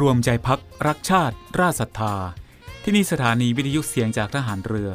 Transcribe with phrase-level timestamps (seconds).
[0.00, 2.14] รวมใจพักรักชาติ ราศรัทธา
[2.82, 4.90] ที่นี่สถานีวิทยุเสียงจากทหารเรือ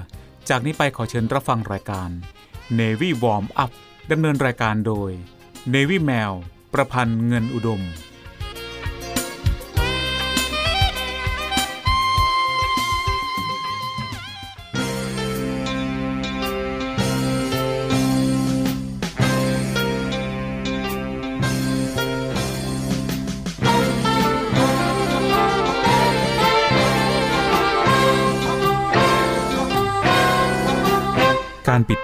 [0.50, 2.10] จากนี้ไปขอเชิญรับฟังรายการ
[2.80, 3.72] Navy Warm Up
[4.12, 5.12] ดำเนินรายการโดย
[5.74, 6.34] Navy Mail
[6.74, 7.82] ประพันธ์เงินอุดม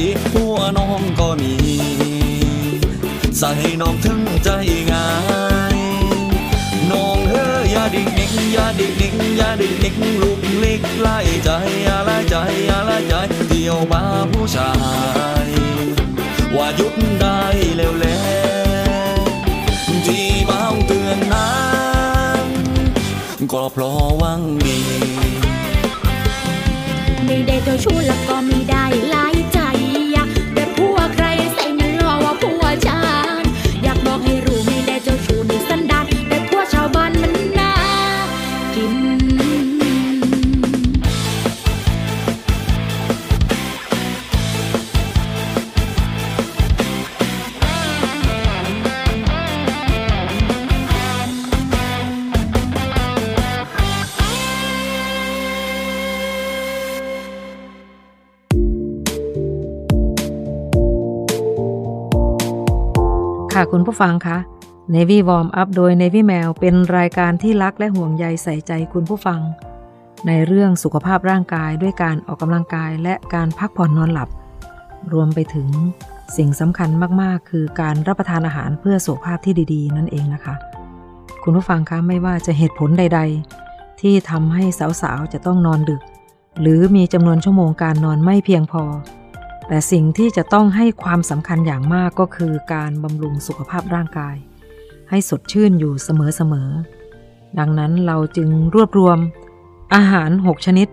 [0.00, 1.54] สีหัวน้องก็มี
[3.38, 3.50] ใส่
[3.80, 4.50] น้องถึงใจ
[4.92, 5.08] ง่า
[5.76, 5.78] ย
[6.90, 11.50] น้องเฮ้ยอย่าดิ่งนิ่งอย่าดิ่งนิ่งอย่าดิ่งนิ่งลุกลิกไล่ใจ
[11.88, 12.36] อะไรใจ
[12.72, 13.14] อะไรใจ
[13.48, 14.02] เที่ยวมา
[14.32, 14.72] ผู้ชา
[15.44, 15.48] ย
[16.56, 17.40] ว่าหยุดได้
[17.76, 18.06] แล้วแล
[20.06, 21.52] ที่เบาเตือนนั้
[22.44, 22.46] น
[23.52, 24.78] ก็เพราะวังดี
[27.24, 28.57] ไม่ได้เจ้าชู้แล้วก็ม่
[63.98, 64.38] ผู้ฟังคะ
[64.94, 69.40] Navy Warm Up โดย Navy Mail เป็นรายการที่รักและห่วงใยใส่ใจคุณผู้ฟัง
[70.26, 74.28] ในเรื่องสุขภาพร่างกายด้วยการออกกำลังกายและการพักผ่อนนอนหลับ
[75.12, 75.68] รวมไปถึง
[76.36, 76.90] สิ่งสำคัญ
[77.22, 80.54] มากๆ คือการรับประทานอาหารเพื่อสุขภาพที่ดีๆ นั่นเองนะคะ
[81.42, 83.20] คุณผู้ฟังคะไม่ว่าจะเหตุผลใด
[83.60, 84.64] ๆ ที่ทำให้
[85.02, 86.02] สาวๆ จะต้องนอนดึก
[86.60, 88.84] หรือมีจำนวนชั่วโมงการนอนไม่เพียงพอ
[89.68, 94.36] แต่สิ่งที่จะต้องให้ความสำคัญอย่างมากก็คือการบำรุงสุขภาพร่างกาย
[95.10, 99.18] ให้สดชื่นอยู่เสมอๆ ดังนั้นเราจึงรวบรวม
[99.94, 100.88] อาหาร 6 ชนิด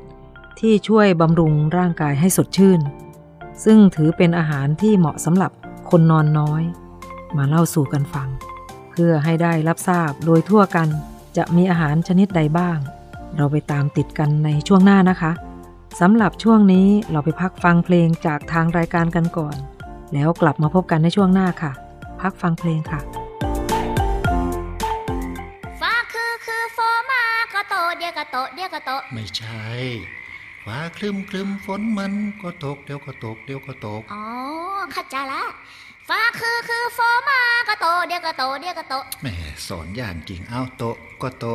[0.60, 2.80] ที่ช่วยบำรุงร่างกายให้สดชื่น
[3.64, 5.52] ซึ่งถือเป็นอาหารที่เหมาะสำหรับ
[5.90, 6.64] คนนอนน้อย
[7.38, 8.30] มาเล่าสู่กันฟัง
[8.92, 10.88] เพื่อให้ได้รับทราบโดยทั่วกัน
[11.38, 12.78] จะมีอาหารชนิดใดบ้าง
[13.36, 15.32] เราไปตามติดกันในช่วงหน้านะคะ
[16.02, 19.56] สำหรับช่วงนี้เราไปพักฟังเพลงจากทางรายการกันก่อน
[20.14, 21.72] แล้วกลับมาพบกันในช่วงหน้าค่ะ
[22.22, 23.00] พักฟังเพลงค่ะ
[25.82, 26.80] ฟ้าคือคือโฟ
[27.12, 29.66] มาก็โตเดียวก็โตเดียวก็โตไม่ใช่
[30.66, 34.24] ฟ้าคลึมคลึมฝนมันก็ตกเดี๋ยวก็ตกเดี๋ยวก็ตกอ๋อ
[34.92, 35.44] เข้าใจละ
[36.10, 37.00] ฟ้าคือคือโฟ
[37.30, 39.36] มาก็โตเดียวก็โตเดียวก็โตแหม่
[39.68, 41.46] สอนอย่างจริงเอาโตะก็โต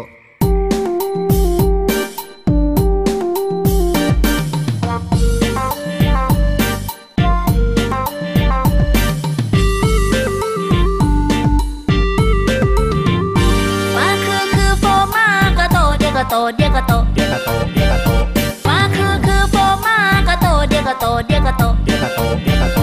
[16.30, 19.54] โตเดียวก็โตเดียวก็โตเดี๋ยวก็โตเดี๋ยวก็โตฟ้าคือคือโฟ
[19.86, 19.98] มา
[20.28, 22.78] ก็โตเดียวก็โตเดียวก็โตเดี๋ยวก็โตเดี๋ยวก็โต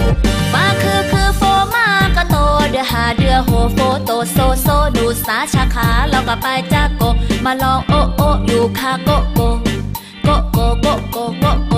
[0.52, 1.42] ฟ้าคือคือโฟ
[1.74, 2.36] มาก็โต
[2.70, 7.02] เดือหาเดือโหโฟโตโซโซดูสาชาขาแล้วก็ไปจากโก
[7.44, 9.40] มาลองโอโออยู่คาโกโก
[10.24, 11.74] โกโกโกโกโกโก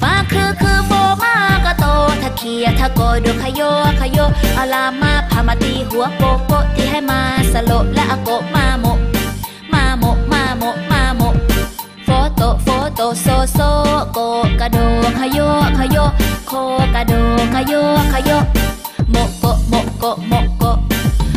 [0.00, 0.92] ฟ้าคือคือโฟ
[1.22, 1.86] มาก็โต
[2.22, 3.60] ถ้าเคียถ้าโกดูขยโย
[4.00, 4.18] ขยโย
[4.54, 7.20] เอาลามาพามาตีหัวโกโกที่ให้มา
[7.52, 8.86] สโลและอาโกมาโม
[12.40, 13.58] โฟโตโฟโตโซโซ
[14.12, 14.18] โก
[14.60, 14.78] กระโด
[15.18, 15.38] ขยโย
[15.78, 15.98] ขยโย
[16.48, 16.52] โค
[16.94, 17.12] กระโด
[17.54, 17.72] ขยโย
[18.12, 18.30] ขยโย
[19.10, 20.64] โมโกโมโกโมโก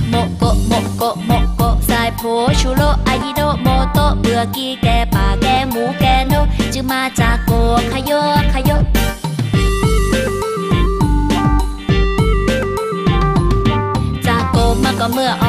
[0.10, 2.22] โมโกโมโกโมโกสายโพ
[2.60, 6.34] ชูโรไอโดโมโตเบื่อกีแกป่าแกหมูแกโน
[6.74, 7.52] จึงมาจากโก
[7.92, 8.12] ขยโย
[8.54, 8.72] ขยโย
[14.28, 15.46] จากโกมาก็เมื่ออ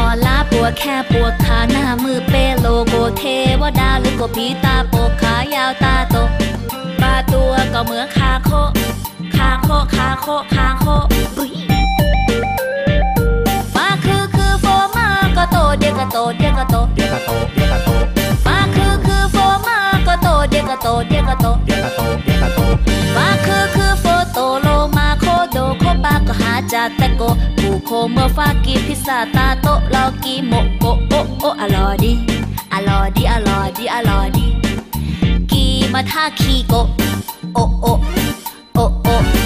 [0.54, 3.22] อลาปวแค่ปวดขาหน้ามือเปโลโกเท
[3.60, 6.16] วดาหรือโกผีตาโปกขายาวตาโต
[7.00, 8.50] ปลาตัวก็เหมือนคาโค
[9.36, 10.86] คาโคคาโคคาโค
[11.36, 11.52] บุย
[13.74, 17.88] ฟ้าคือคือโฟมาก็โตเดียก็โตเดียก็โตเดียก็โตเดียก็โต
[18.44, 22.58] ฟ้าคือคือโฟมาก็โตเดียก็โตเดียก็โตเดียก็โตเดียก็โต
[23.14, 23.92] ฟ้าคือคือ
[26.54, 27.22] ปาก็หาจาแตงโก
[27.58, 32.12] ผูโคเมื่อฟ้ากีพิซซ่าตาโตลอกีโมโกโอโออร่อยดี
[32.72, 34.44] อร่อยดีอร่อยดีอร่อยดี
[35.50, 36.74] กีมาท่าคีโก
[37.54, 37.86] โอโอ
[38.74, 39.43] โอโอ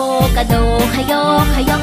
[0.00, 0.02] ค
[0.36, 0.54] กระโด
[0.94, 1.82] ขยกขยก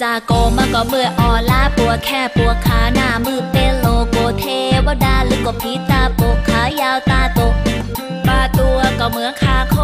[0.00, 4.44] จากโกมาก็เมื่ออลาปวดแค่ปวดขาหน้ามือเป็นโลโกเท
[4.86, 7.40] วดาหรือกว่าพีตาโปกขายาวตาโต
[8.26, 9.76] ปลาตัวก็เหมือนคาโค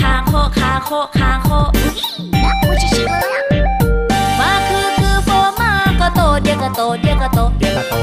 [0.00, 1.48] คาโคคาโคคาโค
[2.42, 3.42] น่ากลัวชิชิเลย
[4.38, 7.94] มาคือคือโฟมาก็โตเดียก็โตเดียก็โตเดียก็โต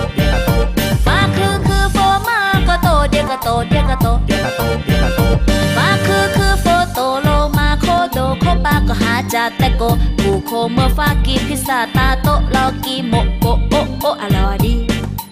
[9.78, 14.74] โกูโคเมื่อฟากีพิซซาตาโตลอกีโมโกโอโออร่อยดี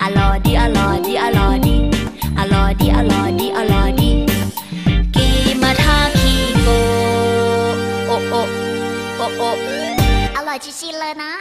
[0.02, 1.76] อร่อยดีอร่อยดีอร่อยดี
[2.40, 4.12] อร่อยดีอร่อยดีอร่อยดี
[5.16, 5.28] กี
[5.62, 6.68] มาทาคีโก
[8.08, 8.36] โอโอ
[9.18, 9.42] โอโอ
[10.36, 11.32] อร่อยชิชิเลยนะ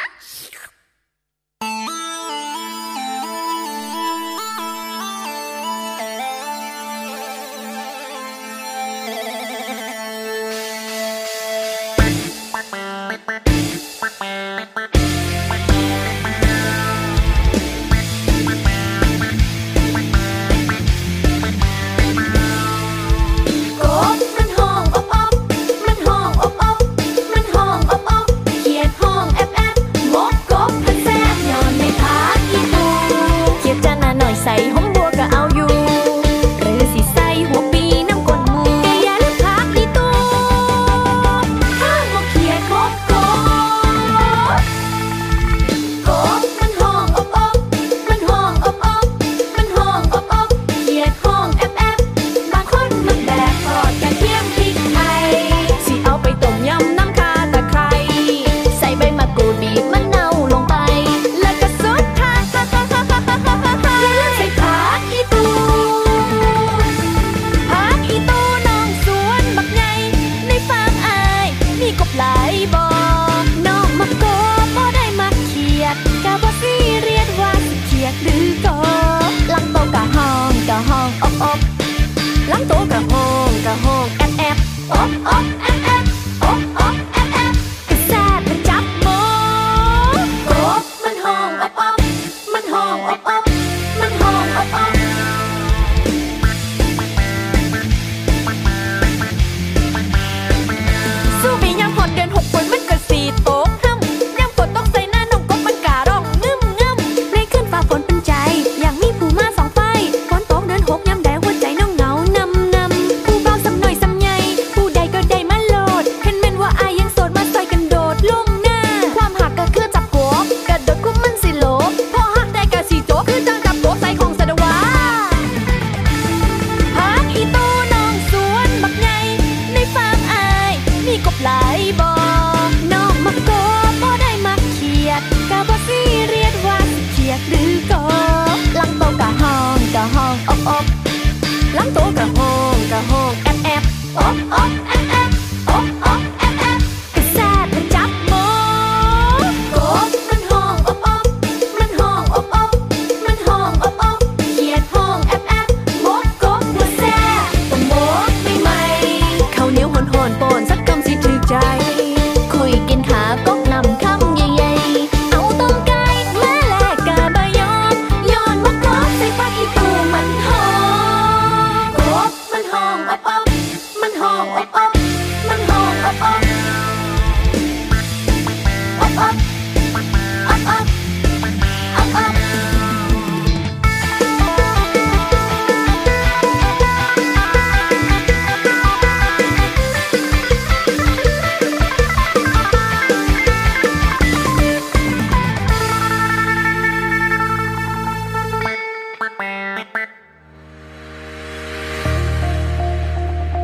[34.59, 34.82] 红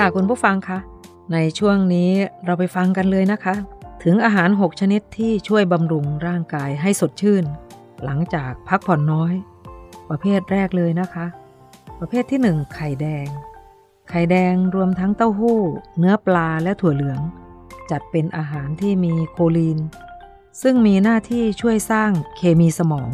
[0.00, 0.78] ค่ะคุณผู้ฟังคะ
[1.32, 2.10] ในช่วงนี้
[2.44, 3.54] เราไปฟังกันเลยนะคะ
[4.04, 7.44] ถึงอาหาร 6 ชนิดที่ช่วยบำรุงร่างกายให้สดชื่น
[8.04, 9.32] หลังจากพักผ่อนน้อย
[10.08, 11.26] ประเภทแรกเลยนะคะ
[11.98, 13.26] ประเภทที่ 1 ไข่แดง
[14.10, 15.60] ไข่แดงรวมทั้งเต้าหู้
[15.98, 17.20] เนื้อปลาและถั่วเหลือง
[17.90, 19.78] จัดเป็นอาหารที่มีโคลีน
[20.62, 23.10] ซึ่งมีหน้าที่ช่วยสร้างเคมีสมอง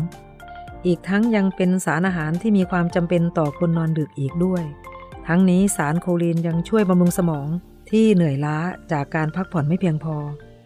[0.87, 4.65] อีกทั้งยังเป็นสารอาหารที่มีความจำเป็นต่อคนนอนดึกอีกด้วย
[5.27, 7.49] ทั้งนี้สารโคลีนยังช่วยบำรุงสมอง
[7.91, 8.57] ที่เหนื่อยล้า
[8.93, 10.17] จากการพักผ่อนไม่เพียงพอ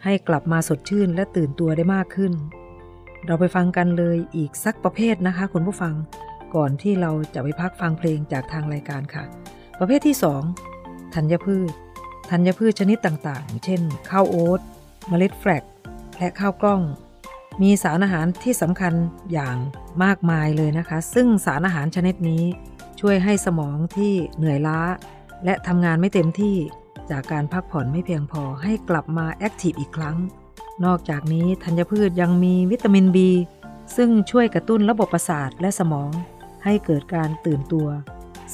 [0.05, 2.33] ให้กลับมาสดชื่นและตื่นตัวได้มากขึ้น
[3.27, 5.95] เราไปฟังกันเลยอีกสักประเภทนะคะคุณผู้ฟัง
[6.55, 9.25] ก่อนที่เราจะไปพักฟังเพลงจากทางรายการค่ะ
[9.79, 10.17] ประเภทที่
[10.67, 11.73] 2 ธัญพืช
[12.31, 13.81] ธัญพืชชนิดต่างๆ เช่น
[14.11, 14.61] ข้าวโอ๊ต
[15.09, 15.65] เมล็ดแฟลก
[16.19, 16.83] และข้าวกล้อง
[17.63, 18.95] มีสารอาหารที่สำคัญ
[19.33, 19.57] อย่าง
[20.05, 22.43] มากมายเลยนะคะ ซึ่งสารอาหารชนิดนี้
[23.07, 24.81] ช่วยให้สมองที่เหนื่อยล้า
[25.45, 26.57] และทำงานไม่เต็มที่
[27.11, 30.17] จากการพักผ่อนไม่เพียงพอให้กลับมาแอคทีฟอีกครั้ง
[30.85, 33.19] นอกจากนี้ธัญพืชยังมีวิตามิน B
[33.97, 36.11] ซึ่งช่วยกระตุ้นระบบประสาทและสมอง
[36.65, 37.89] ให้เกิดการตื่นตัว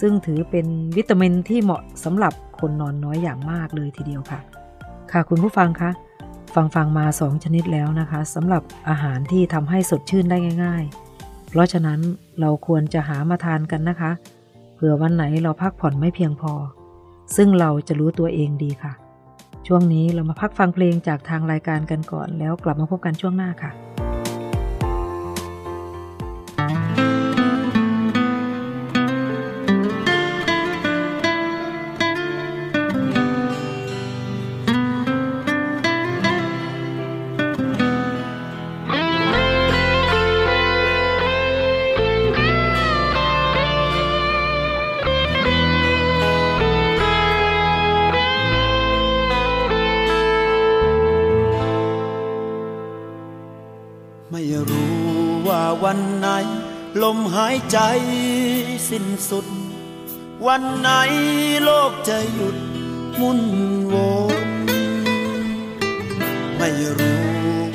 [0.01, 0.67] ซึ่งถือเป็น
[0.97, 4.41] วิตามินที่เหมาะสำหรับคนนอนน้อยอย่างมากเลยทีเดียวค่ะ
[5.13, 5.91] ค่ะคุณผู้ฟังคะ
[6.55, 10.85] ฟังฟังมาสองชนิดแล้วนะคะสำหรับอาหารที่ทำให้สดชื่นได้ง่าย
[11.17, 12.01] ๆ เพราะฉะนั้น
[12.41, 14.13] เราควรจะหามาทานกันนะคะ
[14.81, 16.53] เผื่อวันไหนเราพักผ่อนไม่เพียงพอ
[17.37, 18.93] ซึ่งเราจะรู้ตัวเองดีค่ะ
[19.67, 23.71] ช่วงนี้เรามาพักฟังเพลงจากทางรายการกันก่อน แล้วกลับมาพบกันช่วงหน้าค่ะ
[57.03, 57.79] ลมหายใจ
[58.89, 59.47] สิ้นสุด
[60.47, 60.91] วันไหน
[61.65, 62.57] โลกจะหยุด
[63.21, 63.41] มุน
[63.93, 63.95] ว
[64.47, 64.49] น
[66.57, 67.25] ไม่รู้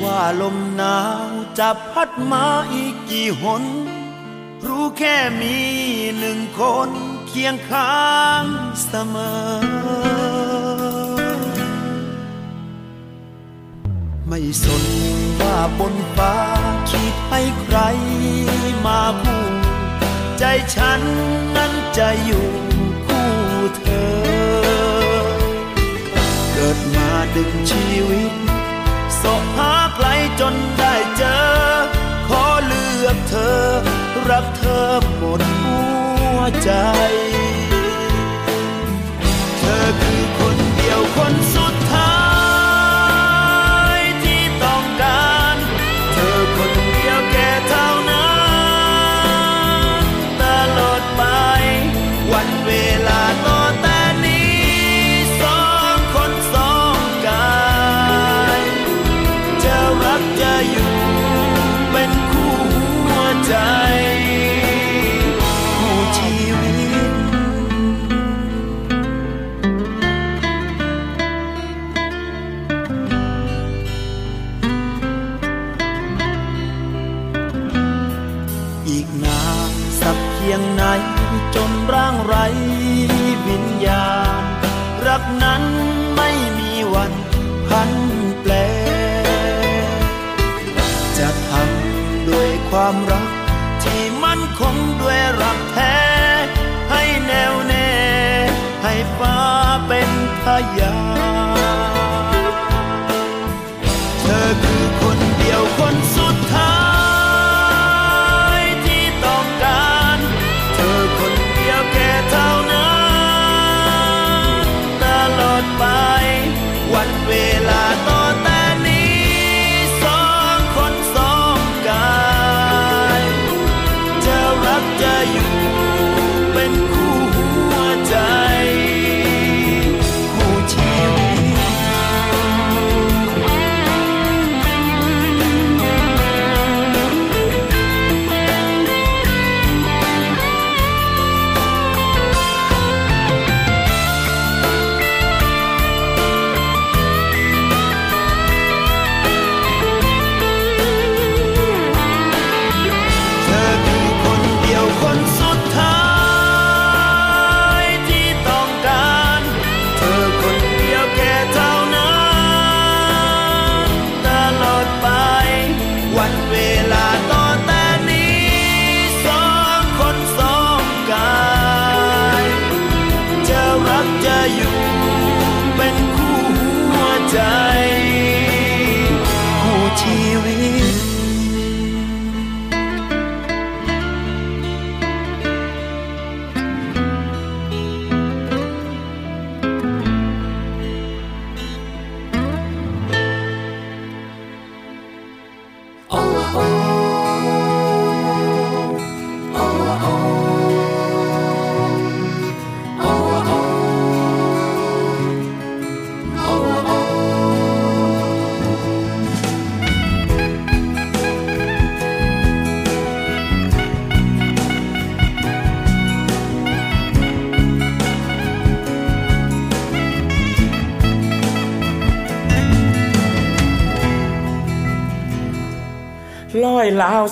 [0.02, 3.64] ว่าลมหนาวจะพัดมาอีกกี่หน
[4.66, 5.56] รู้แค่มี
[6.18, 6.90] หนึ่งคน
[7.28, 8.06] เคียงข้า
[8.42, 8.44] ง
[8.86, 9.86] เสมอ
[14.28, 14.84] ไม่สน
[15.40, 16.55] ว่าบนฟ้า
[17.30, 17.78] ให้ใคร
[18.86, 19.52] มาพูด
[20.38, 21.00] ใจฉัน
[21.56, 22.46] นั้นจะอยู่
[23.06, 23.30] คู่
[23.76, 24.08] เธอ
[26.52, 28.32] เกิดมาดึงชีวิต
[29.20, 30.06] สอบหาไกล
[30.40, 31.38] จนได้เจอ
[32.28, 33.60] ขอเลือกเธอ
[34.28, 35.78] รักเธอหมดหั
[36.36, 36.70] วใจ
[39.58, 41.65] เธอคือคนเดียวคนสุด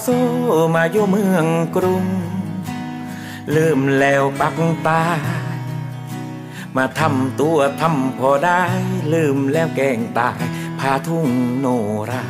[0.02, 0.09] โซ
[0.74, 2.04] มาอยู่เมืองกรุง
[3.54, 5.02] ลืมแล้วปักตา
[6.76, 8.62] มาทำตัวทำพอได้
[9.12, 10.42] ลืมแล้วแกงตาย
[10.78, 11.28] พาทุ่ง
[11.59, 11.66] โน
[12.11, 12.24] รา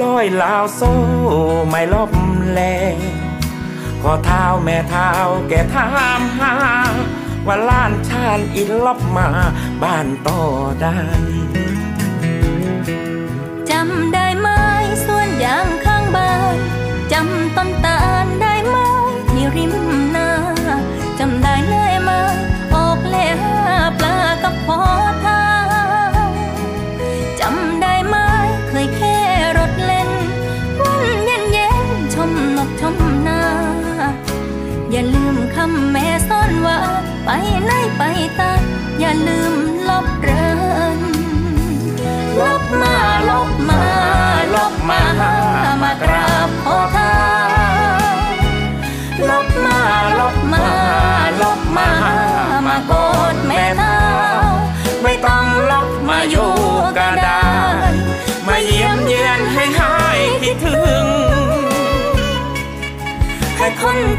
[0.00, 0.82] ลอยลาวโซ
[1.68, 2.12] ไม่ลบ
[2.54, 2.98] แล้ว
[4.02, 5.10] พอเท้าแม่เท้า
[5.48, 6.54] แกถามหา
[7.46, 9.28] ว่าล้านชาญอินลบมา
[9.82, 10.40] บ้านต่อ
[10.82, 10.98] ได้
[13.70, 14.48] จำได้ไหม
[15.06, 15.75] ส่วนยางข้างบ้าน
[17.18, 18.76] จำต้นตาลได้ไหม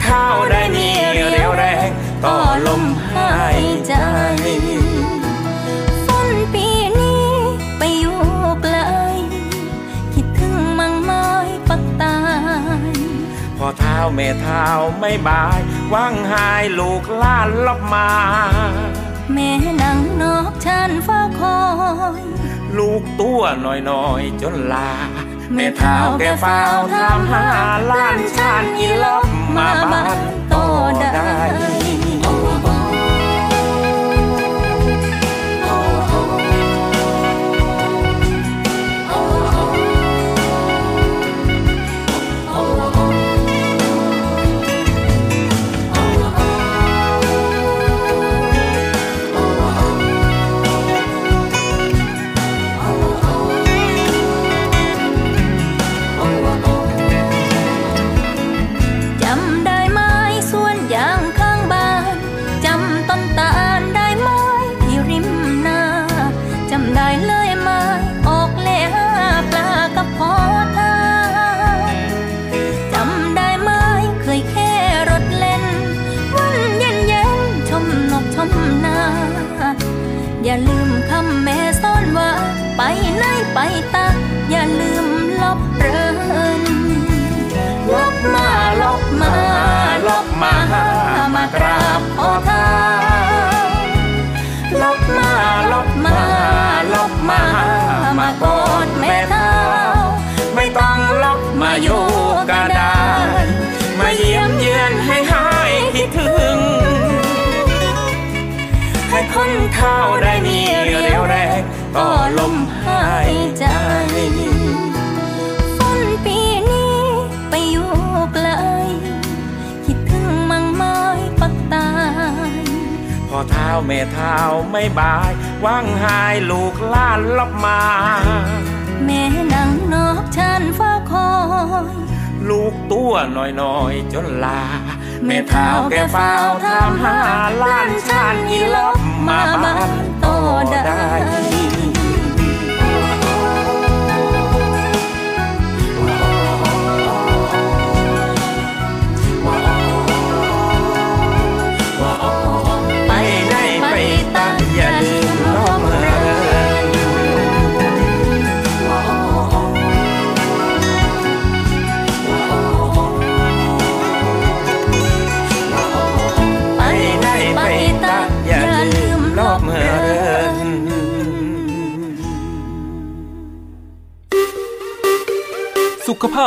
[0.03, 1.89] เท่าได้มีเรียวแรง
[2.25, 2.37] ต่อ
[2.67, 3.93] ลมหายใจ
[6.05, 6.67] ฝนปี
[6.99, 7.31] นี้
[7.77, 8.21] ไปอยู่
[8.63, 8.77] ไกล
[10.13, 11.25] คิดถึงมังไม้
[11.69, 12.17] ปักตา
[12.87, 12.91] ย
[13.57, 14.65] พอเท้าแม่เท้า
[14.99, 15.59] ไม่บาย
[15.93, 18.09] ว่างหายลูกล้านลบมา
[19.33, 21.59] แม่นังนอกชานฟ้าคอ
[22.19, 22.23] ย
[22.77, 23.41] ลูกตัว
[23.89, 24.91] น้อยๆจนลา
[25.55, 26.59] แม่เท้าแกเฝ้า
[26.93, 27.45] ทำหา
[27.91, 30.17] ล้านชานอีลบมาบ้าน
[30.49, 30.53] โต
[30.99, 31.31] ได้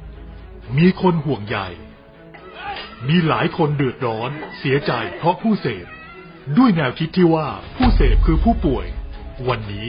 [0.78, 1.58] มีคนห่วงใย
[3.08, 5.86] มีหลายคนเดือดร้อน เสียใจเพราะผู้เสพ
[6.56, 8.86] ด้วยแนวคิดที่ว่าผู้เสพคือผู้ป่วย
[9.48, 9.88] วันนี้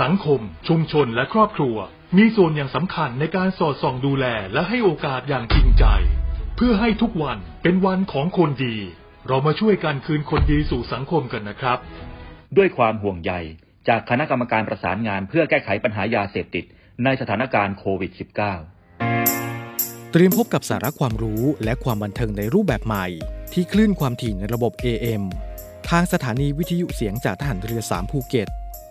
[0.00, 1.76] สังคม ชุมชนและครอบครัว
[2.18, 5.84] มีส่วนอย่างสำคัญในการสอดส่องดูแลและให้โอกาสอย่างจริงใจ
[6.56, 8.76] เพื่อให้ทุกวันเป็นวันของคนดี
[9.26, 11.78] เรามาช่วยกันคืนคนดีสู่สังคมกันนะครับ
[12.56, 13.32] ด้วยความห่วงใย
[13.88, 16.64] จากคณะกรรมการประสานงานเพื่อแก้ไขปัญหายาเสพติด
[17.04, 18.12] ในสถานการณ์โควิด
[18.88, 23.06] -19 เตรียมพบกับสาระความรู้และความบันเทิงในรูปแบบใหม่
[23.52, 25.22] ที่คลื่นความถี่ในระบบ AM
[25.90, 28.48] ทางสถานีวิทยุเสียงจากทหารเรือ 3 ภูเก็ต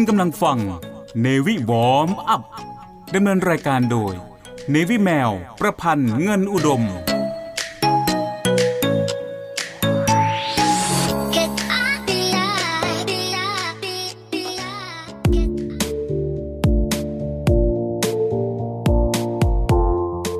[0.00, 0.58] คุณกำลังฟัง
[1.20, 2.42] เนวิวอมอัพ
[3.14, 4.14] ดำเนินรายการโดย
[4.70, 5.30] เนวิแมว
[5.60, 6.82] ประพันธ์เงินอุดม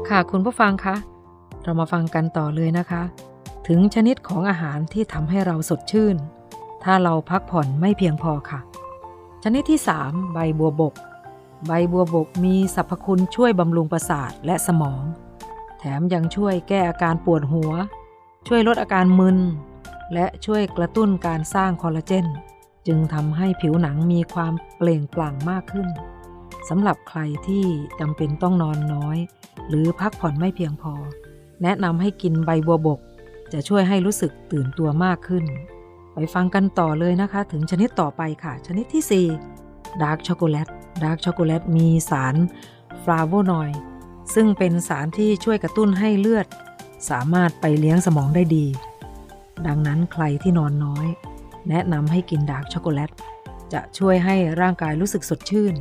[0.09, 0.97] ค่ะคุณผู้ฟังคะ
[1.63, 3.03] เรามาฟังกันต่อเลยนะคะ
[3.69, 6.17] ถึงชนิดของอาหารที่ทำให้เราสดชื่น
[6.85, 8.61] ถ้าเราพักผ่อนไม่เพียงพอค่ะ
[9.45, 10.95] ชนิดที่ 3 ใบบัวบก
[11.67, 15.03] ใบบัวบกมีสรรพคุณช่วยบำรุงประสาทและสมอง
[15.79, 17.73] แถมยังช่วยแก้อาการปวดหัว
[18.47, 19.39] ช่วยลดอาการมึน
[20.15, 22.27] และช่วยกระตุ้นการสร้างคอลลาเจน
[22.87, 25.89] จึงทำให้ผิวหนังมีความเปล่งปลั่งมากขึ้น
[26.69, 27.65] สำหรับใครที่
[28.01, 29.19] จำเป็นต้องนอนน้อย
[29.69, 30.95] หรือพักผ่อนไม่เพียงพอ
[31.63, 33.01] แนะนำให้กินใบบัวบก
[33.53, 35.45] จะช่วยให้รู้สึกตื่นตัวมากขึ้น
[36.19, 39.27] ไปฟังกันต่อเลยนะคะ ถึงชนิดต่อไปค่ะ ชนิดที่
[39.59, 40.69] 4 dark chocolate
[41.05, 42.35] dark chocolate มีสาร
[43.03, 43.79] ฟลาโวนอยด์
[44.35, 46.47] ซึ่งเป็นสารที่ช่วยกระตุ้นให้เลือด
[47.11, 48.67] สามารถไปเลี้ยงสมองได้ดี
[49.67, 51.07] ดังนั้นใครที่นอนน้อย
[51.69, 53.11] แนะนำให้กิน dark chocolate
[53.73, 55.75] จะช่วยให้ร่างกายรู้สึกสดชื่น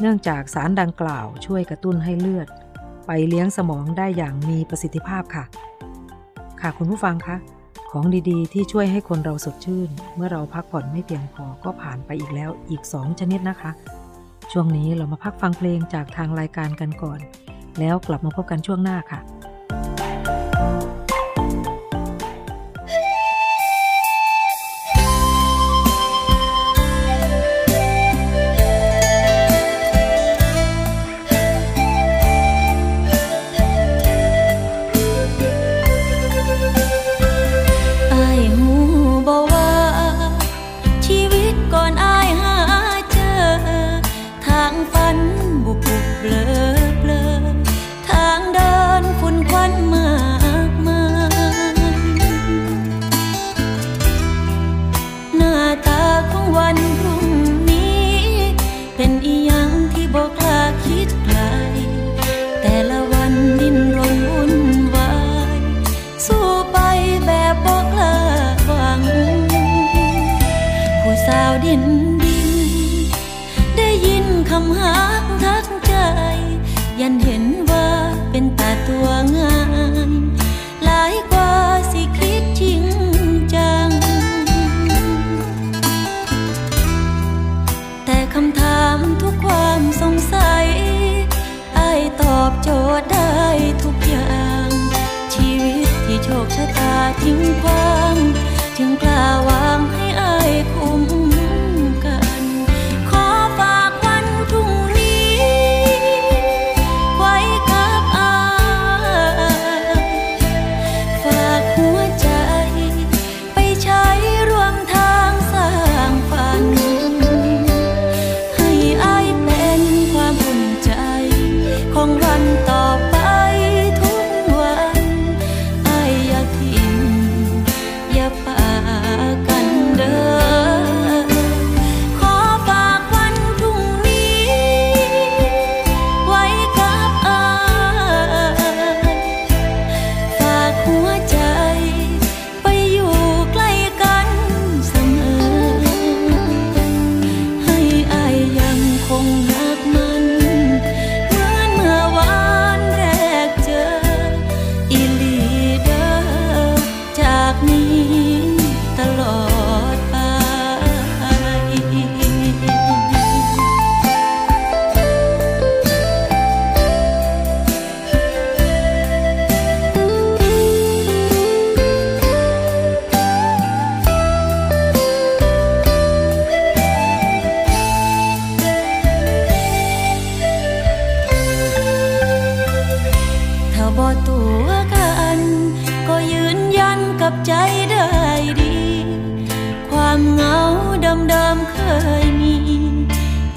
[0.00, 2.48] เนื่องจากสารดังกล่าวช่วยกระตุ้นให้เลือด
[3.06, 5.44] ไปเลี้ยงสมองได้อย่างมีประสิทธิภาพค่ะ
[6.60, 7.38] ค่ะคุณผู้ฟังคะ
[7.96, 13.70] ของดีๆ ที่ช่วยให้คนเราสดชื่น เมื่อเราพักผ่อนไม่เพียงพอก็ผ่านไปอีกแล้วอีก 2 ชนิดนะคะ
[14.52, 17.20] ช่วงนี้เรามาพักฟังเพลงจากทางรายการกันก่อน
[17.78, 19.20] แล้วกลับมาพบกันช่วงหน้าค่ะ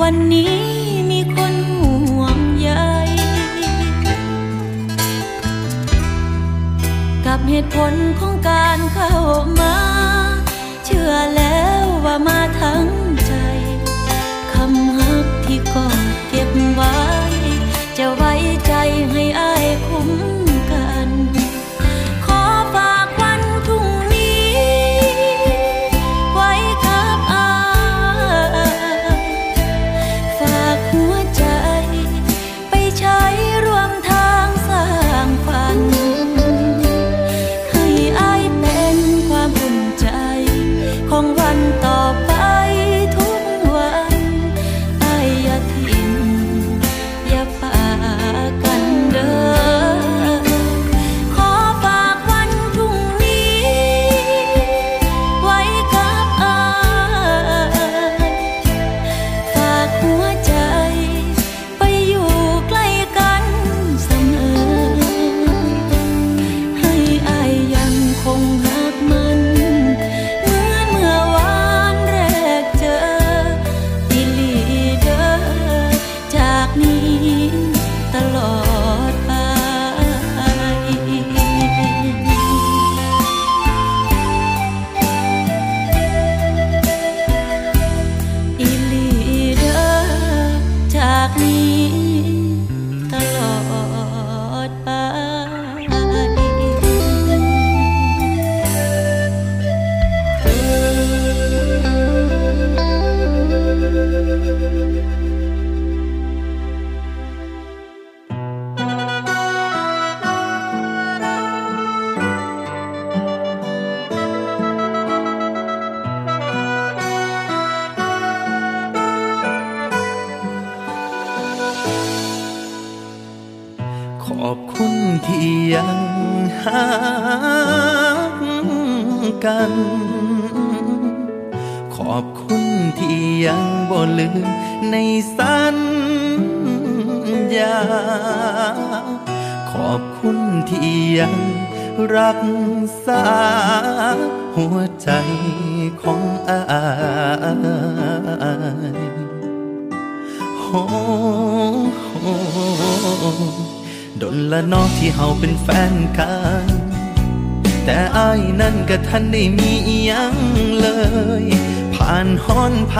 [0.09, 0.57] วันนี้
[1.11, 2.69] มีคนห่วงใย
[7.25, 9.13] กับเหตุผลของการเข้า
[9.59, 9.75] มา
[10.85, 12.39] เชื่อแล้วว่ามา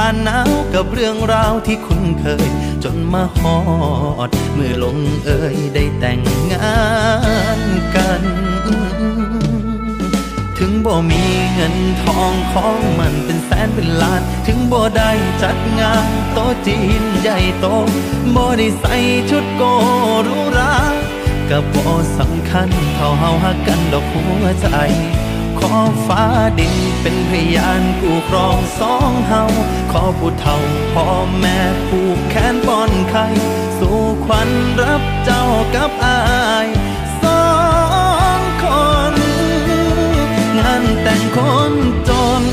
[0.02, 2.50] ผ่านหนาวกับเรื่องราวที่คุ้นเคย
[2.84, 3.58] จนมาฮอ
[4.28, 6.22] ดเมื่อลงเอ่ยได้แต่ง
[6.52, 6.78] งา
[7.60, 7.62] น
[7.96, 8.24] กัน
[10.58, 11.24] ถึงบ่มี
[11.54, 15.12] เงินทองของมันเป็นแสนเป็นล้าน ถึงบ่ได้
[15.44, 17.66] จัดงานโตะจีนใหญ่โต
[18.36, 18.96] บ่ได้ใส่
[19.30, 19.64] ชุดโก
[20.28, 20.76] รูหรา
[21.50, 24.68] ก็บ่สำคัญเท่าเฮาฮักกันดอกหัวใจ
[25.60, 25.78] ขอ
[26.08, 26.24] ฟ้า
[26.60, 29.44] ดินเป็นพยานกูครองสองเฮา
[29.92, 30.58] ขอผู้เฒ่า
[30.94, 31.08] พ่อ
[31.40, 33.28] แม่ผูกแขนป้อนไข่
[33.80, 34.50] สู่ขวัญ
[34.82, 35.46] รับเจ้า
[35.76, 36.20] กับอา
[36.66, 36.68] ย
[37.24, 37.48] สอ
[38.38, 38.66] งค
[39.14, 39.16] น
[40.58, 41.40] งานแต่งค
[41.72, 41.74] น
[42.10, 42.44] จน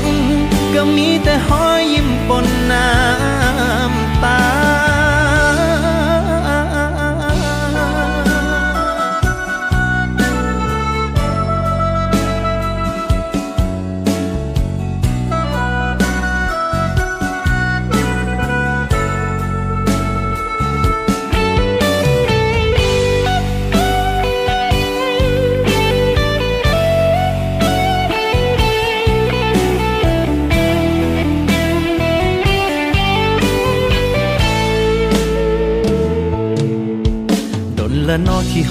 [0.73, 1.64] ก็มีแต่หอ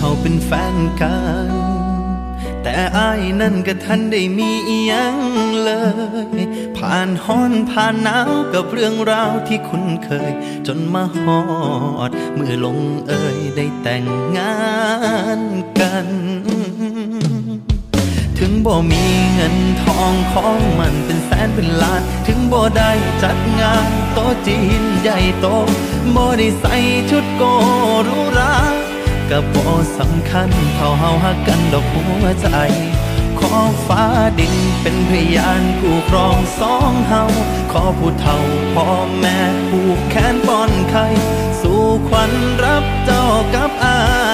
[0.05, 1.49] เนอที่เฮาเป็นแฟนกัน
[2.63, 5.17] แต่อายนั่นก็ทันได้มีอียัง
[5.63, 5.71] เล
[6.39, 6.41] ย
[6.77, 10.33] ผ่านฮ้อนผ่านหนาวกับเรื่องราวที่คุ้นเคย
[10.67, 11.41] จนมาฮอ
[12.09, 12.79] ดเมื่อลง
[13.09, 14.05] เอ่ยได้แต่ง
[14.37, 14.57] งา
[15.39, 15.41] น
[15.81, 16.09] กัน
[18.39, 22.91] ถึงบ่มีเงินทองของมันเป็นแสนเป็นล้าน ถึงบ่ได้
[23.23, 25.47] จัดงานโตะจีนใหญ่โต
[26.17, 26.77] บ่ได้ใส่
[27.11, 27.43] ชุดโก
[29.31, 29.69] ก็บ่
[29.99, 32.49] สำคัญเท่าเฮาหักกันดอกหัวใจ
[33.39, 33.55] ขอ
[33.87, 34.05] ฟ้า
[34.39, 37.25] ดินเป็นพยานกูครองสองเฮา
[37.73, 38.39] ขอผู้เฒ่า
[38.75, 39.39] พ่อแม่
[39.71, 41.07] ผูกแขนป้อนไข่
[41.61, 42.33] สู่ขวัญ
[42.65, 44.34] รับเจ้ากับอา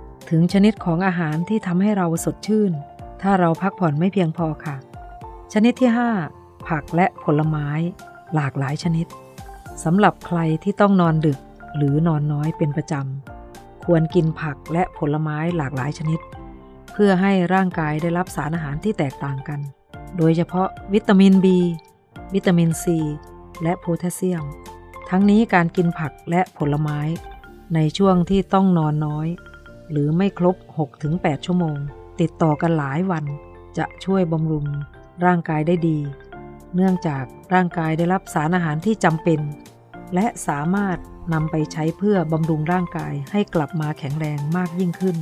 [0.31, 2.71] ถึงชนิดของอาหารที่ทำให้เราสดชื่น
[3.21, 4.75] ถ้าเราพักผ่อนไม่เพียงพอค่ะ
[5.53, 5.89] ชนิดที่
[6.29, 7.67] 5 ผักและผลไม้
[8.35, 9.07] หลากหลายชนิด
[9.83, 11.39] สำหรับใครที่ต้องนอนดึก
[11.75, 16.19] หรือนอนน้อยเป็นประจำ ควรกินผักและผลไม้หลากหลายชนิด
[16.93, 19.59] เพื่อให้ร่างกายได้รับสารอาหารที่แตกต่างกัน
[20.17, 21.47] โดยเฉพาะวิตามิน B
[22.33, 22.85] วิตามิน C
[23.63, 24.45] และโพแทสเซียม
[25.09, 26.99] ทั้งนี้การกินผักและผลไม้
[27.75, 29.27] ในช่วงที่ต้องนอนน้อย
[29.91, 30.55] หรือไม่ครบ
[30.99, 31.77] 6-8 ชั่วโมง
[32.21, 33.25] ติดต่อกันหลายวัน
[33.77, 34.65] จะช่วยบำรุง
[35.25, 35.99] ร่างกายได้ดี
[36.75, 37.23] เนื่องจาก
[37.53, 39.39] ร่างกายได้รับสารอาหารที่จำเป็น
[40.15, 40.97] และสามารถ
[41.33, 45.17] นำไปใช้เพื่อบำรุงร่างกายให้กลับมาแข็งแรงมากยิ่งขึ้น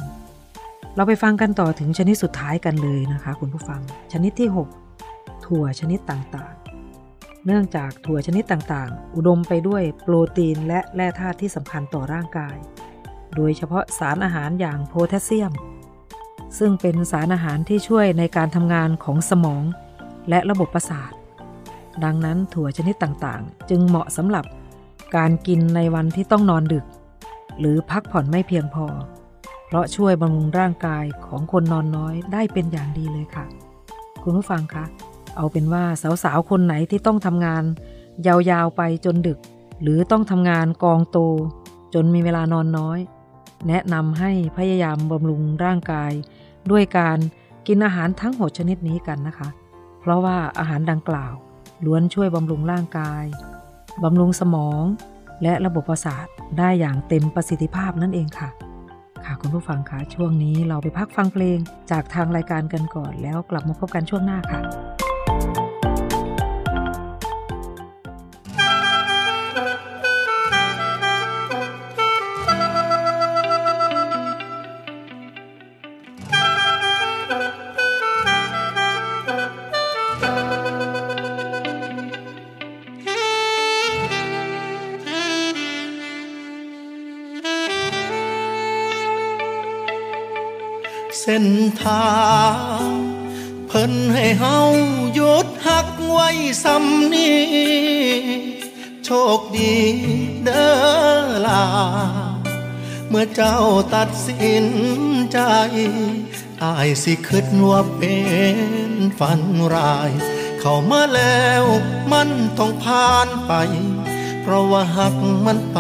[0.96, 3.82] เราไปฟังกันต่อถึงชนิดสุดท้ายกันเลยนะคะคุณผู้ฟัง
[4.14, 4.50] ชนิดที่
[4.96, 12.56] 6 ถั่วชนิดต่างๆ เนื่องจากถั่วชนิดต่างๆ อุดมไปด้วยโปรตีนและแร่ธาตุที่สำคัญต่อร่างกาย
[13.36, 15.54] โดยเฉพาะสารอาหารอย่างโพแทสเซียม
[16.58, 19.64] ซึ่งเป็นสารอาหารที่ช่วยในการทำงานของสมอง
[20.30, 21.12] และระบบประสาท
[22.04, 24.46] ดังนั้นถั่วชนิดต่างๆ จึงเหมาะสำหรับ
[25.16, 26.86] การกินในวันที่ต้องนอนดึก
[27.60, 28.86] หรือพักผ่อนไม่เพียงพอ
[29.66, 33.46] เพราะช่วยบำรุงร่างกายของคนนอนน้อยได้เป็นอย่างดีเลยค่ะ
[34.24, 34.86] คุณผู้ฟังคะ
[35.38, 35.84] เอาเป็นว่า
[36.24, 37.64] สาวๆคนไหนที่ต้องทำงาน
[38.28, 39.40] ยาวๆไปจนดึก
[39.82, 41.18] หรือต้องทำงานกองโต
[41.94, 43.00] จนมีเวลานอนน้อย
[43.68, 46.12] แนะนำให้พยายามบำรุงร่างกาย
[46.72, 47.18] ด้วยการ
[47.68, 49.50] กินอาหารทั้งหมดชนิดนี้กันนะคะ
[50.00, 51.34] เพราะว่าอาหารดังกล่าว
[51.86, 53.24] ล้วนช่วยบำรุงร่างกาย
[54.04, 54.84] บำรุงสมอง
[55.44, 58.50] และระบบประสาทได้อย่างเต็มประสิทธิภาพนั่นเองค่ะ
[59.26, 61.58] ค่ะคุณผู้ฟังคะช่วงนี้เราไปพักฟังเพลง
[61.92, 64.60] จากทางรายการกันก่อน แล้วกลับมาพบกันช่วงหน้าค่ะ
[91.30, 91.50] ส้น
[91.84, 92.12] ทา
[92.82, 92.92] ง
[93.68, 94.60] เพิ่นให้เฮา
[95.14, 96.30] หยุดหักไว้
[96.64, 97.48] สำนี้
[99.06, 99.76] โชคดี
[100.44, 101.66] เด้อลา
[103.10, 103.58] เมื่อเจ้า
[103.96, 104.66] ตัดสิน
[105.32, 105.40] ใจ
[106.64, 108.18] อายสิคิดว่าเป็
[108.90, 109.42] นฝัน
[109.74, 110.12] ร้าย
[110.60, 111.64] เข้ามาแล้ว
[112.12, 113.54] มันต้องผ่านไป
[114.42, 115.16] เพราะว่าหัก
[115.46, 115.78] มันไป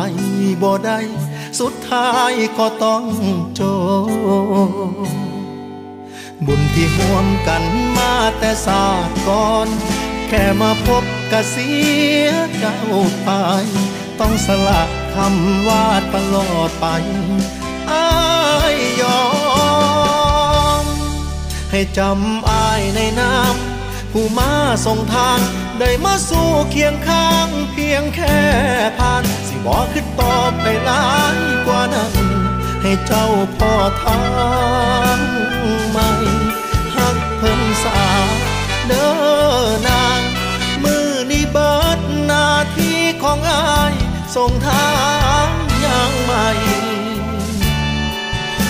[0.61, 0.99] บ่ได้
[1.59, 3.03] สุดท้ายก็ต้อง
[3.59, 3.61] จ
[5.25, 5.28] บ
[6.45, 7.63] บุญที่ห่วมกัน
[7.97, 9.67] มาแต่ศาสตร์ก่อน
[10.27, 11.71] แค่มาพบกะเสี
[12.25, 12.27] ย
[12.59, 12.79] เจ้า
[13.23, 13.29] ไป
[14.19, 14.81] ต้องสละ
[15.15, 16.85] คำว่าตลอดไป
[17.91, 18.07] อา
[18.73, 19.23] ยยอ
[20.83, 20.85] ม
[21.71, 24.51] ให้จำอายในน้ำผู้มา
[24.85, 25.39] ส่งทาง
[25.79, 28.39] ได้มาสู่เคียงข้าง เพียงแค่
[28.97, 32.13] ผ่าน สิบอกขึ้นต่อไปหลายกว่านั้น
[32.81, 33.27] ให้เจ้า
[33.57, 33.73] พ่อ
[34.03, 34.21] ทา
[35.17, 35.19] ง
[43.30, 43.95] ของอาย
[44.36, 44.89] ส่งทา
[45.45, 45.49] ง
[45.82, 46.47] อย่างใหม่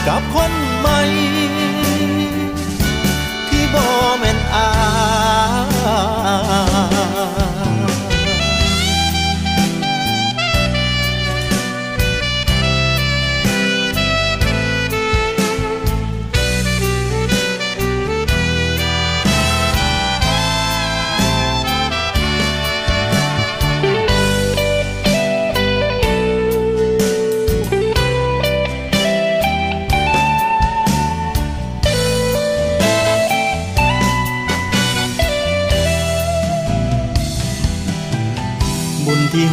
[0.07, 0.99] กับคนใหม่
[3.49, 3.85] ที่บ่
[4.19, 4.69] แม่นอา
[6.77, 6.78] ย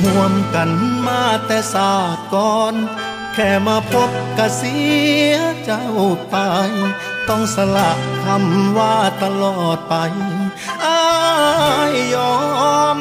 [0.07, 0.71] บุญที่วมกัน
[1.07, 2.75] มาแต่ศาสตร์ก่อน
[3.35, 4.77] แค่มาพบกะเสี
[5.33, 5.35] ย
[5.65, 5.87] เจ้า
[6.31, 6.37] ไป
[7.29, 7.91] ต้องสละ
[8.25, 9.95] คำว่าตลอดไป
[10.85, 11.03] อา
[11.91, 12.35] ยยอ
[12.97, 12.99] ม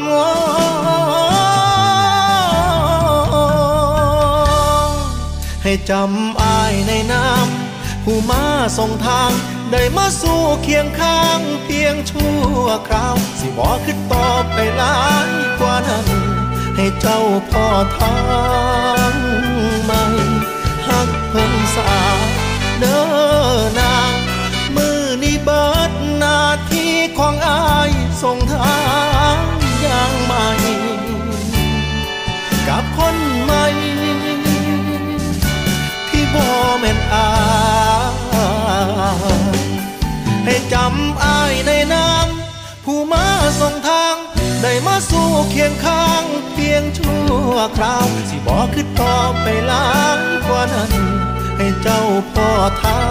[5.63, 8.43] ให้จำอายในน้ำผู้มา
[8.77, 9.31] ส่งทาง
[9.71, 14.97] ได้มาสู่เคียงข้างเพียงชั่วคราว สิบอกขึ้นต่อไปหลา
[15.27, 15.29] ย
[15.59, 16.34] กว่านั้น
[16.75, 17.67] ให้เจ้าพ่อ
[17.97, 18.17] ทา
[19.11, 19.13] ง
[19.83, 20.03] ใหม่
[20.87, 21.93] หักเพิ่งสา
[22.79, 23.03] เด้อ
[23.79, 24.13] นาง
[24.75, 28.79] มือนี้เบิดหน้าที่ของอายส่งทา
[29.35, 29.37] ง
[29.81, 30.47] อย่างใหม่
[32.67, 33.65] กับคนใหม่
[36.09, 36.45] ที่บ่
[36.79, 37.29] แม่นอา
[38.11, 39.55] ย
[40.45, 43.25] ให้จำอายในน้ำผู้มา
[43.61, 44.14] ส่งทาง
[44.67, 49.89] ได้มาสู่เคียงข้างเพียงชั่วคราว สิบอกขึ้นต่อไปหลา
[50.19, 50.91] ยกว่านั้น
[51.57, 52.01] ให้เจ้า
[52.31, 52.49] พ่อ
[52.83, 53.01] ทา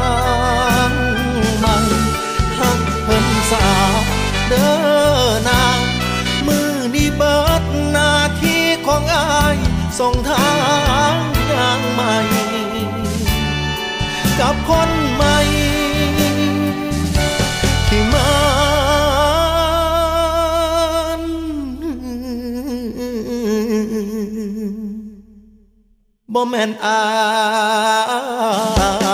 [0.88, 0.92] ง
[1.59, 1.76] ใหม่
[2.59, 3.68] หักเพิ่มสา
[4.48, 5.80] เด้อนาง
[6.46, 9.57] มือนี้เบิดหน้าที่ของอาย
[9.98, 10.55] ส่งทา
[11.12, 11.16] ง
[11.48, 12.16] อย่างใหม่
[14.40, 14.93] กับคน
[26.35, 26.99] บ่แม่นอา
[29.12, 29.13] ย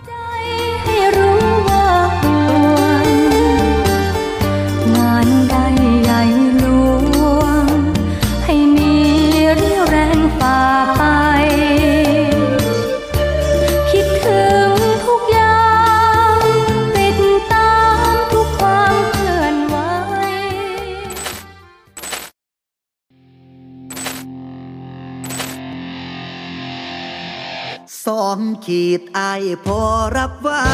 [28.31, 29.79] องขีดอายพอ
[30.17, 30.65] รับไว้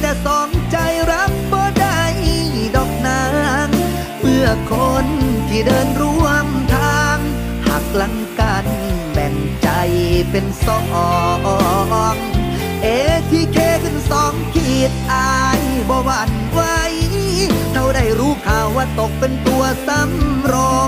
[0.00, 0.76] แต่สองใจ
[1.12, 2.00] รับบ่ได้
[2.76, 3.22] ดอกนา
[3.66, 3.68] ง
[4.20, 4.74] เมื่อค
[5.04, 5.06] น
[5.48, 7.18] ที่เดินร่วมทาง
[7.66, 8.66] หักหลังกัน
[9.12, 9.68] แบ่งใจ
[10.30, 10.78] เป็นสอ
[12.14, 12.16] ง
[12.82, 12.86] เอ
[13.30, 16.60] ทีเคขึ้นสองขีดอายบ่หวั่นไหว
[17.72, 20.87] เท่าได้รู้ข่าวว่าตกเป็นตัวสำรอง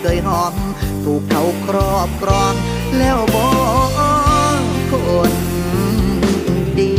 [0.00, 0.54] เคยหอม
[1.04, 2.54] ถูกเขาครอบครอง
[2.98, 3.50] แล้วบอ
[4.58, 4.92] กค
[5.30, 5.32] น
[6.78, 6.92] ดี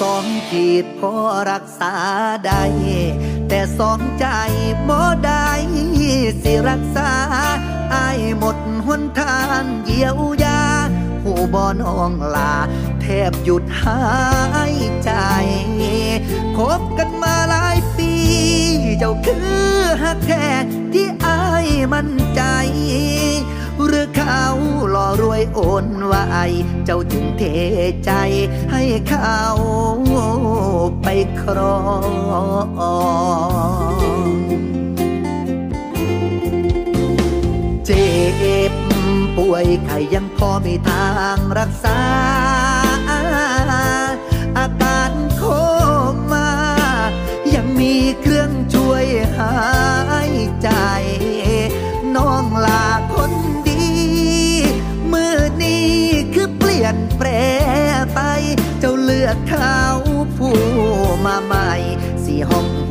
[0.00, 1.14] สองขีดพอ
[1.52, 1.94] รักษา
[2.46, 2.62] ได้
[3.48, 4.26] แต่สองใจ
[4.88, 5.48] บ่ได้
[6.42, 10.62] สิรักษาางเยียวยา
[11.22, 12.54] หูบอนองลา
[13.00, 14.00] แทบหยุดหา
[14.72, 15.10] ยใจ
[16.56, 18.12] คบกันมาหลายปี
[18.98, 19.36] เจ้าคื
[19.74, 20.46] อฮักแท้
[20.92, 22.42] ที่อายมั่นใจ
[23.86, 24.44] หรือเขา
[24.90, 26.14] หล่อรวยโอนไว
[26.84, 27.42] เจ้าจึงเท
[28.04, 28.12] ใจ
[28.72, 29.40] ให้เขา
[31.02, 31.08] ไป
[31.40, 32.04] ครอง
[37.86, 38.10] เจ็
[38.69, 38.69] บ
[39.40, 42.00] ป่วยไข้ยังพอมีทางรักษา
[44.58, 45.42] อาการโค
[46.30, 46.50] ม่า
[47.54, 49.52] ยังมีเครื่องช่วยหา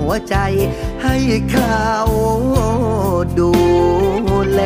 [0.10, 0.36] วใจ
[1.03, 1.16] ให้
[1.51, 1.86] เขา
[3.39, 3.51] ดู
[4.51, 4.62] แล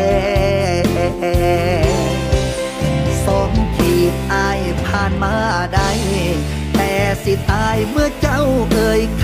[3.25, 5.35] สองขีดอายผ่านมา
[5.73, 5.89] ได้
[6.75, 8.41] แต่สิตายเมื่อเจ้า
[8.71, 9.23] เอ่ยค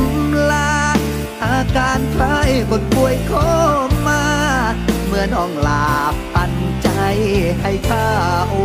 [0.00, 0.74] ำลา
[1.44, 3.32] อาการคล้ายคนป่วยโค
[4.06, 4.24] มา
[5.06, 5.86] เมื่อน้องลา
[6.34, 6.52] ปัน
[6.82, 6.88] ใจ
[7.62, 8.08] ให้ข้า
[8.48, 8.62] โอ้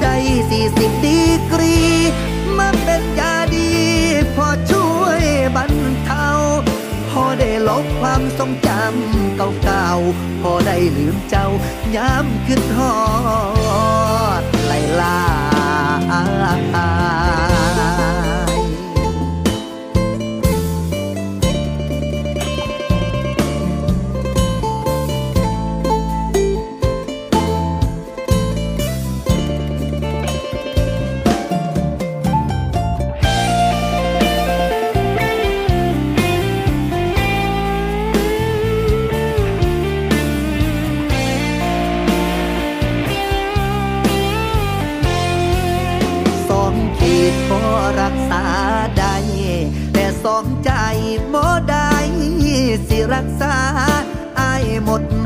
[0.00, 0.14] ได้
[0.50, 1.20] สี่สิบดี
[1.52, 1.78] กรี
[7.38, 11.46] ได้ลบความทรงจำเก่าๆพอได้ลืมเจ้า
[11.96, 12.94] ย้ำขึ้นหอ
[14.40, 15.18] ดไลลา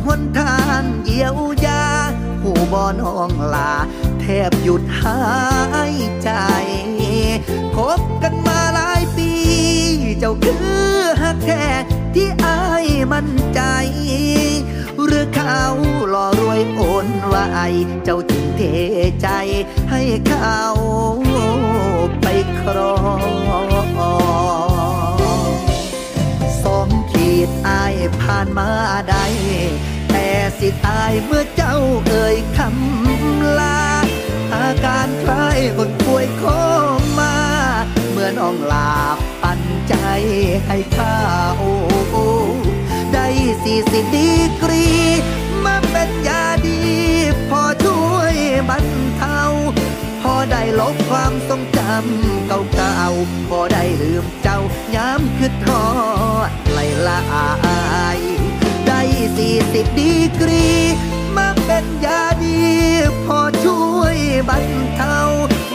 [0.07, 1.37] หนทางเยียว
[1.67, 1.85] ยา
[2.43, 3.73] ผู้บ่น้องลา
[4.21, 5.19] แทบหยุดหา
[5.93, 6.31] ยใจ
[7.77, 9.31] คบกันมาหลายปี
[10.19, 11.65] เจ้าคือฮักแท้
[12.15, 13.61] ที่อายมั่นใจ
[15.07, 15.63] หรือเขา
[16.11, 17.47] หล่อรวยโอนไว้
[18.05, 18.63] เจ้าจึงเท
[19.23, 19.29] ใจ
[19.91, 20.63] ให้เขา
[22.23, 22.27] ไป
[22.61, 22.97] ครอ
[23.87, 23.89] ง
[26.63, 28.71] สองขีดอายผ่านมา
[29.09, 29.25] ได้
[30.63, 31.77] สิตายเมื่อเจ้า
[32.09, 33.83] เอ่ยคำลา
[34.55, 36.43] อาการคล้ายคนป่วยโค
[37.19, 37.37] มา
[38.11, 38.93] เมื่อน้องลา
[39.43, 39.95] ปันใจ
[40.67, 41.17] ให้ข้า
[41.59, 42.27] โอ้
[43.13, 43.27] ได้
[43.65, 44.31] สี่สิบดี
[44.63, 44.89] กรี
[45.65, 46.81] มาเป็นยาดี
[47.51, 48.35] พอช่วย
[48.69, 48.87] บรร
[49.17, 49.41] เทา
[50.23, 52.47] พอได้ลบความทรงจำ
[52.77, 54.59] เก่าๆพอได้ลืมเจ้า
[54.95, 55.87] ย้ำคือทอ
[56.49, 57.49] ดไหลละอา
[58.19, 58.41] ยได้
[59.37, 60.66] สี่สิบดีกรี
[61.37, 62.59] มาเป็นยาดี
[63.25, 64.16] พอช่วย
[64.49, 65.16] บรรเทา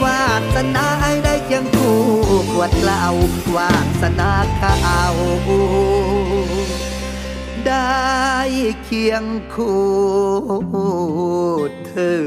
[0.02, 0.22] วา
[0.54, 2.00] สนาให้ได้เคียงคู่
[2.52, 3.04] ขวดเหล้า
[3.56, 3.72] วา
[4.02, 4.74] สนาข้า
[5.12, 5.14] ว
[7.66, 7.88] ได้
[8.84, 9.24] เคียง
[9.54, 9.80] คู่
[11.86, 12.18] เธอ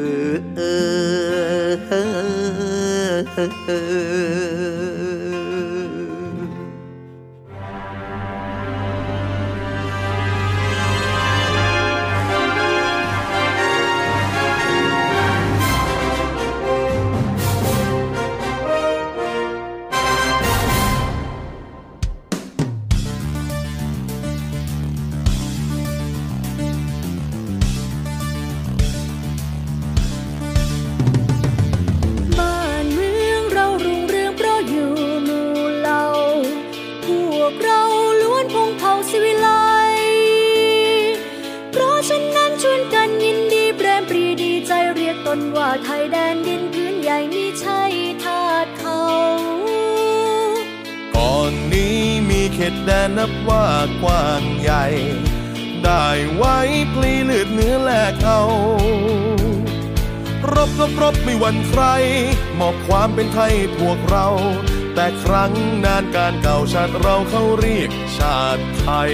[52.86, 53.66] แดนนับว่า
[54.02, 54.86] กว้างใหญ่
[55.84, 56.58] ได้ไว้
[56.94, 58.42] พลีเลือดเนื้อแลกเอา
[60.54, 61.84] รบรบรบไม่หวั่นใคร
[62.60, 64.28] มอบความเป็นไทยพวกเรา
[64.96, 65.52] แต่ครั้ง
[65.86, 69.14] นานการเก่าชาติเราเขาเรียกชาติไทย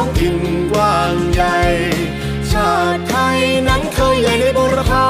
[0.00, 0.38] องถิ่น
[0.72, 1.56] กว้างใหญ่
[2.50, 3.38] ชาติไทย
[3.68, 5.08] นั้นเคยใหญ่ในบุรพา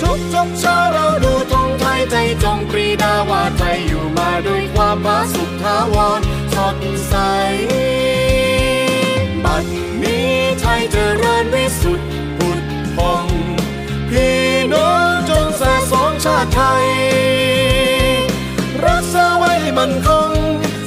[0.00, 6.20] ทุกทุกเช้าเราดูธงไทยใจจงปรีดาว่าไทยอยู่มาด้วยความผาสุกทาวร
[6.54, 6.76] สด
[7.08, 7.14] ใส
[9.44, 9.64] บัด
[10.02, 10.30] นี้
[10.60, 12.08] ไทยเจริญวิสุทธิ์
[12.38, 12.60] ผุด
[12.96, 13.26] พอง
[14.10, 14.40] พี่
[14.72, 16.86] น้องจงแส่สองชาติไทย
[18.86, 20.41] รักษาไว้มันคง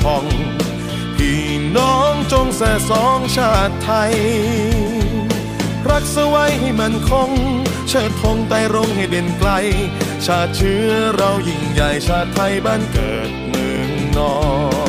[0.03, 0.25] พอง
[1.17, 1.43] พี่
[1.77, 4.13] น้องจงแส่สองชาติไทย
[5.89, 7.31] รักสไว้ให้มันคง
[7.87, 9.49] เชิดธงไต่รงให้เด่นไกล
[10.25, 14.35] ชาติเชื้อเรายิ่งใหญ่ชาติไทยบ้านเกิดเมืองนอ
[14.81, 14.82] น